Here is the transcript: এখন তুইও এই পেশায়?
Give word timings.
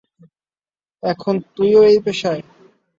এখন 1.03 1.35
তুইও 1.55 1.81
এই 1.83 1.99
পেশায়? 2.05 2.41